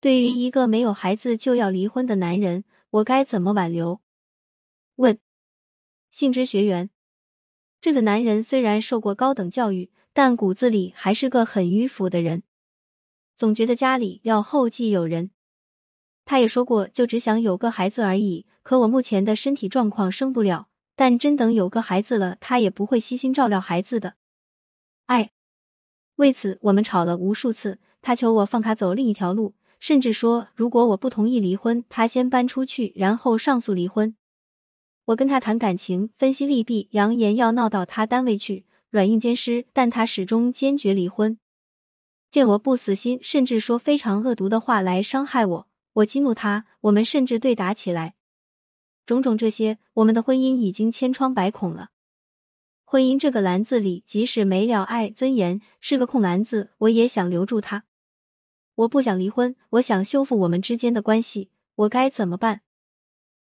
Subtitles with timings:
[0.00, 4.00] 对于一个没有孩子就要离婚的男人，我该怎么挽留？
[4.94, 5.18] 问，
[6.10, 6.90] 性知学员，
[7.80, 12.44] 这个男人虽然受过高等教育，但骨子里还是个很迂腐的人，
[13.34, 15.30] 总觉得家里要后继有人。
[16.24, 18.46] 他也说过，就只想有个孩子而已。
[18.62, 24.14] 可我目前的身体状况生不了，但真等有个孩子了，他也不会悉心照料孩子的。
[25.06, 25.30] 哎，
[26.16, 34.16] 为此我们吵了无数次，他求我放他走另一条路，甚至说如果我不同意离婚，他先搬出去，然后上诉离婚。
[35.06, 41.38] 我跟他谈感情，分析利弊，扬言要闹到他单位去，软硬兼施，但他始终坚决离婚。
[42.30, 45.68] 见我不死心，甚至说非常恶毒的话来伤害我。
[45.94, 48.14] 我激怒他，我们甚至对打起来。
[49.06, 51.88] 种种这些，我们的婚姻已经千疮百孔了。
[52.84, 57.84] 婚姻这个篮子里，即使没了爱、尊严，是个空篮子，我也想留住他。
[58.78, 62.60] 我不想离婚，我想修复我们之间的关系，我该怎么办？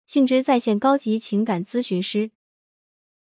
[0.08, 2.32] 性质在线高级情感咨询师。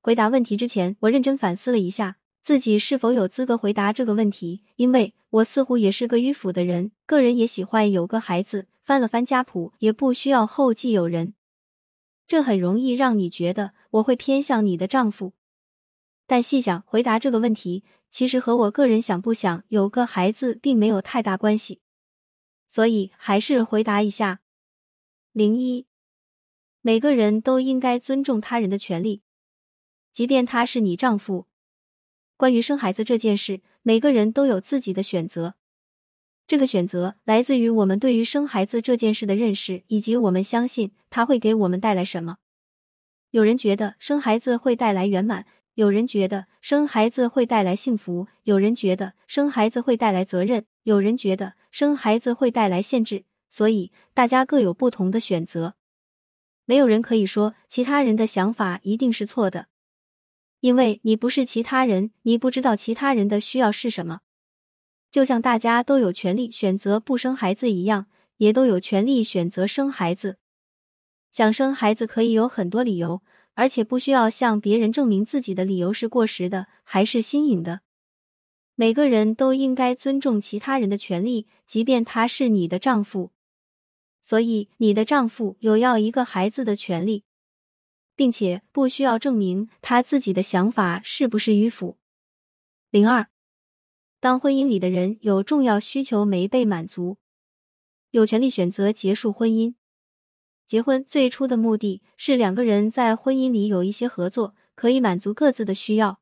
[0.02, 2.18] 回答问题之前，我认真反思了一下。
[2.44, 4.62] 自己是否有资格回答这个问题？
[4.76, 8.68] 因为我似乎也是个迂腐的人，个人也喜欢有个孩子。
[8.84, 11.34] 翻了翻家谱，也不需要后继有人，
[12.28, 15.34] 这很容易让你觉得我会偏向你的丈夫。
[16.28, 21.82] 但细想，回答这个问题，其实和我个人想不想有个孩子并没有太大关系。
[22.76, 24.42] 所以还是回答一下：
[25.32, 25.86] 零一，
[26.82, 29.22] 每个人都应该尊重他人的权利，
[30.12, 31.48] 即便他是你丈夫。
[32.36, 35.56] 关于生孩子这件事，每个人都有自己的选择。
[36.46, 42.40] 这个选择来自于我们对于生孩子这件事的认识，以及我们相信他会给我们带来什么。
[43.32, 45.46] 有人觉得生孩子会带来圆满，
[45.76, 53.26] 有人觉得生孩子会带来幸福，有人觉得生孩子会带来责任，有人觉得生孩子会带来限制。
[53.50, 55.76] 所以大家各有不同的选择，
[56.64, 59.68] 没有人可以说其他人的想法一定是错的。
[60.62, 64.22] 因为你不是其他人，你不知道其他人的需要是什么。
[65.12, 68.08] 就像大家都有权利选择不生孩子一样，
[68.38, 70.38] 也都有权利选择生孩子。
[71.30, 73.22] 想生孩子可以有很多理由，
[73.54, 77.82] 而且不需要向别人证明自己的理由是过时的还是新颖的。
[78.76, 83.32] 每个人都应该尊重其他人的权利，即便他是你的丈夫。
[84.22, 87.24] 所以，你的丈夫有要一个孩子的权利。
[88.16, 91.98] 并且不需要证明他自己的想法是不是迂腐。
[92.90, 93.28] 零二，
[94.22, 97.18] 当婚姻里的人有重要需求没被满足，
[98.12, 99.76] 有权利选择结束婚姻。
[100.66, 106.22] 结婚最初的目的是两个人在婚姻里有一些合作，可以满足各自的需要。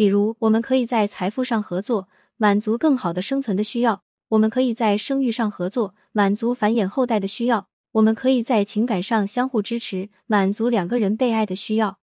[0.00, 7.66] 比如，我们可以在财富上合作，满足更好的生存的需要；我们可以在生育上合作，满足繁衍后代的需要。
[7.92, 11.98] 我们可以在情感上相互支持，满足两个人被爱的需要。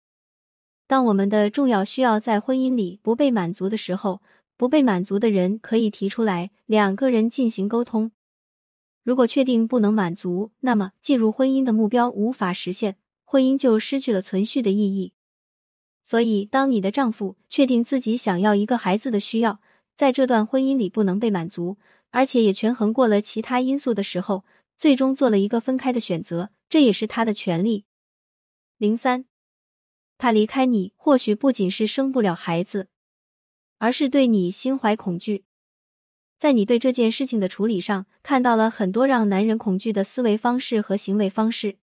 [0.86, 4.20] 当我们的重要需要在婚姻里不被满足的时候，
[4.58, 8.10] 不被满足的人可以提出来，两个人进行沟通。
[9.04, 15.14] 如果确定不能满足，那么进入婚姻的目标无法实现，婚姻就失去了存续的意义。
[16.06, 19.60] 所以，当你的丈夫确定自己想要一个孩子的需要，
[19.94, 21.76] 在这段婚姻里不能被满足，
[22.10, 24.44] 而且也权衡过了其他因素的时候。
[24.78, 27.86] 最终做了一个分开的选择，这也是他的权利。
[28.76, 29.24] 零三，
[30.18, 32.88] 他离开你，或许不仅是生不了孩子，
[33.78, 35.46] 而是对你心怀恐惧。
[36.38, 41.78] 在你对这件事情的处理上，看到了很多让男人恐惧的思维方式和行为方式，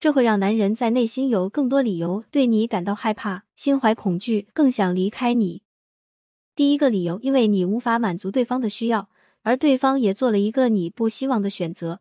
[0.00, 5.62] 这会让男人在内心有更多理由对你感到害怕、心怀恐惧，更想离开你。
[6.54, 9.08] 第一个理由，因为你无法满足对方的需要。
[9.42, 12.00] 而对方也做了一个你不希望的选择，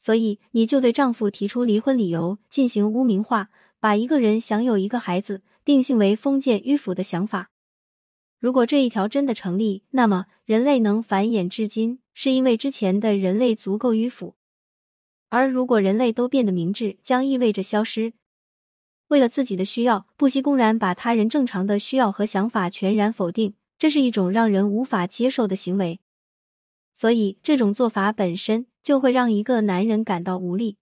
[0.00, 7.50] 所以你就对丈夫提出离婚理由，进行污名化，把一个人想有一个孩子定性为封建迂腐的想法。
[8.38, 14.36] 如果这一条真的成立，那么人类能繁衍至今，是因为之前的人类足够迂腐；
[15.28, 18.12] 而如果人类都变得明智，将意味着消失。
[19.08, 26.00] 为了自己的需要，不惜公然把他人正常的需要和想法全然否定，这是一种让人无法接受的行为。
[26.94, 30.76] 所以，这种做法本身就会让一个男人感到无力。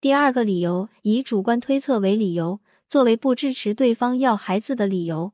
[0.00, 5.32] 第二个理由，以主观推测为理由，作为不支持对方要孩子的理由。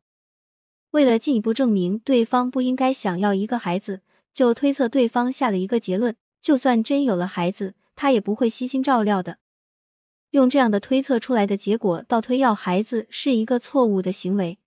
[0.91, 9.39] 为了进一步证明对方不应该想要一个孩子，就推测对方下了一个结论：就算真有了孩子，他也不会悉心照料的。
[10.31, 14.59] 用这样的推测出来的结果倒推要孩子是一个错误的行为。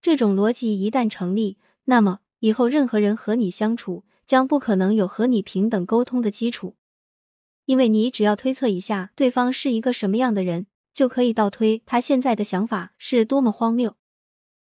[0.00, 4.04] 这种逻辑一旦成立，那么以后任何人和你相处。
[4.26, 6.76] 将不可能有和你平等沟通的基础，
[7.66, 13.96] 因为你只要推测一下对方是一个什么样的人，就可以倒推他现在的想法是多么荒谬。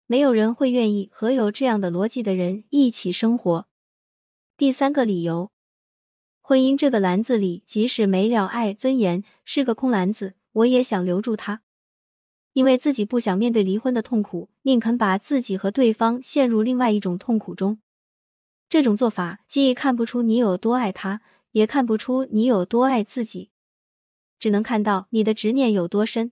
[0.08, 3.68] 没有人会愿意和有这样的逻辑的人一起生活。
[4.58, 5.52] 第三个理由，
[6.48, 11.64] 婚姻这个篮子里，即使没了爱、尊严，是个空篮子，我也想留住它。
[12.54, 17.80] 因为自己不想面对离婚的痛苦，宁肯把自己和对方陷入另外一种痛苦中。
[18.70, 21.22] 这种做法既看不出你有多爱他，
[21.54, 23.50] 也看不出你有多爱自己，
[24.38, 26.32] 只能看到你的执念有多深。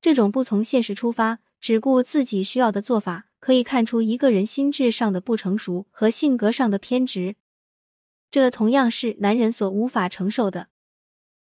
[0.00, 7.36] 这种不从现实出发，只顾自己需要的做法，可以看出一个人心智上的不成熟和性格上的偏执。
[8.32, 10.66] 这同样是男人所无法承受的。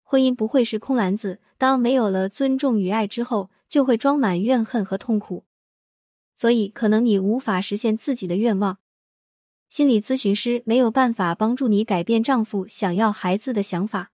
[0.03, 3.49] 婚姻不会是空篮子，当没有了尊重与爱之后。
[3.67, 5.43] 就会装满怨恨和痛苦，
[6.37, 8.77] 所以可能你无法实现自己的愿望。
[9.67, 14.11] 心理咨询师没有办法帮助你改变丈夫想要孩子的想法。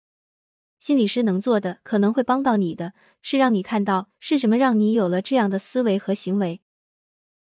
[0.80, 6.60] 心理师能做的，可能会帮到你的，是让你看到是什么让你有了这样的思维和行为。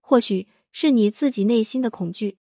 [0.01, 2.39] 或许是你自己内心的恐惧。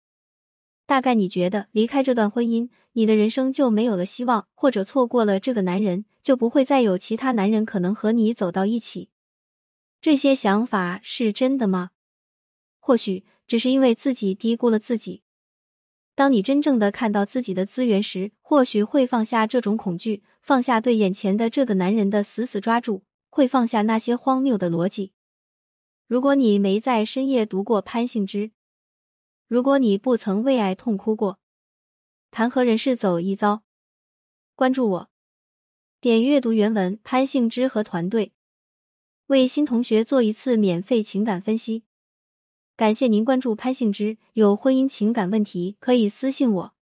[0.92, 9.08] 大概你觉得离开这段婚姻，你的人生就没有了希望，或者错过了这个男人，就不会再有其他男人可能和你走到一起。
[10.02, 11.92] 这些想法是真的吗？
[12.78, 15.22] 或许只是因为自己低估了自己。
[16.14, 25.12] 当你真正的看到自己的资源时，或许会放下这种恐惧，放下对眼前的这个男人的死死抓住，会放下那些荒谬的逻辑。
[26.06, 28.50] 如果你没在深夜读过潘幸之，
[29.52, 31.38] 如果你不曾为爱痛哭过，
[32.30, 33.60] 谈何人世走一遭？
[34.54, 35.10] 关注我，
[36.00, 36.98] 点阅读原文。
[37.04, 38.32] 潘幸之和团队。
[39.26, 41.84] 为新同学做一次免费情感分析，
[42.76, 44.16] 感谢您关注潘幸之。
[44.32, 46.74] 有婚姻情感问题可以私信我。